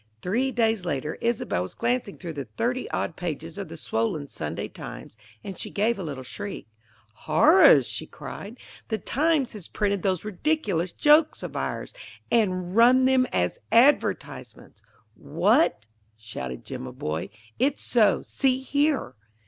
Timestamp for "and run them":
12.31-13.27